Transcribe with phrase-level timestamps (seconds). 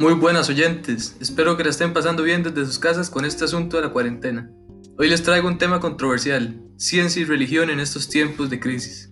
[0.00, 3.78] Muy buenas oyentes, espero que la estén pasando bien desde sus casas con este asunto
[3.78, 4.48] de la cuarentena.
[4.96, 9.10] Hoy les traigo un tema controversial, ciencia y religión en estos tiempos de crisis.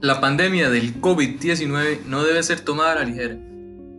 [0.00, 3.53] La pandemia del COVID-19 no debe ser tomada a la ligera.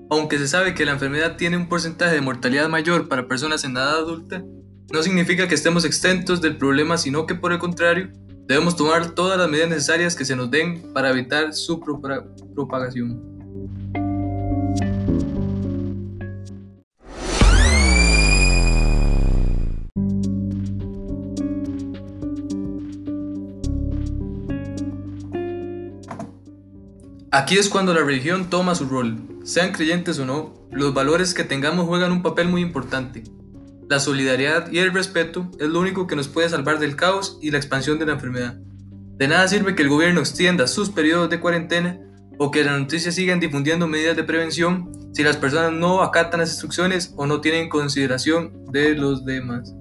[0.10, 3.72] Aunque se sabe que la enfermedad tiene un porcentaje de mortalidad mayor para personas en
[3.72, 4.44] edad adulta,
[4.94, 8.12] no significa que estemos exentos del problema, sino que por el contrario,
[8.48, 13.35] debemos tomar todas las medidas necesarias que se nos den para evitar su propagación.
[27.36, 29.18] Aquí es cuando la religión toma su rol.
[29.44, 33.26] Sean creyentes o no, los valores que tengamos juegan un papel muy importante.
[33.90, 37.52] La solidaridad y el respeto es lo único que nos puede salvar del caos y
[37.52, 38.56] la expansión de la enfermedad.
[39.18, 42.00] De nada sirve que el gobierno extienda sus periodos de cuarentena
[42.38, 46.52] o que las noticias sigan difundiendo medidas de prevención si las personas no acatan las
[46.52, 49.74] instrucciones o no tienen consideración de los demás.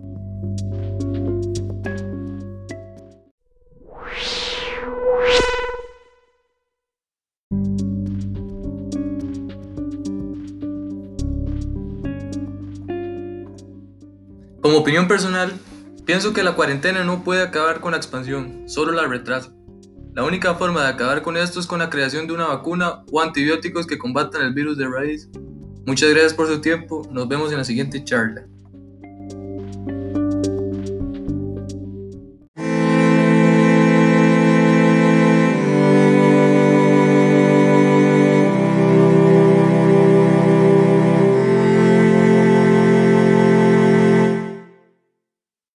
[14.64, 15.52] Como opinión personal,
[16.06, 19.52] pienso que la cuarentena no puede acabar con la expansión, solo la retrasa.
[20.14, 23.20] La única forma de acabar con esto es con la creación de una vacuna o
[23.20, 25.28] antibióticos que combatan el virus de raíz.
[25.84, 28.46] Muchas gracias por su tiempo, nos vemos en la siguiente charla.